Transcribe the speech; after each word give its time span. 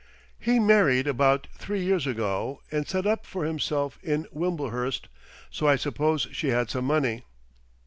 "He 0.39 0.57
married 0.59 1.05
about 1.05 1.45
three 1.53 1.83
years 1.83 2.07
ago, 2.07 2.63
and 2.71 2.87
set 2.87 3.05
up 3.05 3.23
for 3.23 3.45
himself 3.45 3.99
in 4.01 4.25
Wimblehurst.... 4.31 5.07
So 5.51 5.67
I 5.67 5.75
suppose 5.75 6.25
she 6.31 6.47
had 6.47 6.71
some 6.71 6.85
money." 6.85 7.21